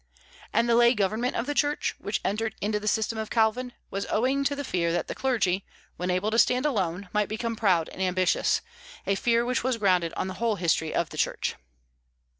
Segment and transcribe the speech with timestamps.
[0.51, 4.07] And the lay government of the Church, which entered into the system of Calvin, was
[4.09, 5.63] owing to the fear that the clergy,
[5.95, 8.61] when able to stand alone, might become proud and ambitious;
[9.05, 11.53] a fear which was grounded on the whole history of the Church.